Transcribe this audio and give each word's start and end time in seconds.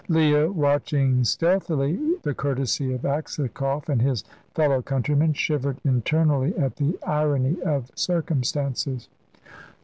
Leah, 0.09 0.49
watching 0.51 1.23
stealthily 1.23 2.15
the 2.23 2.33
courtesy 2.33 2.91
of 2.91 3.05
Aksakoff 3.05 3.87
and 3.87 4.01
his 4.01 4.23
fellow 4.55 4.81
countryman, 4.81 5.33
shivered 5.33 5.77
internally 5.85 6.57
at 6.57 6.77
the 6.77 6.97
irony 7.05 7.61
of 7.61 7.91
circumstances. 7.93 9.09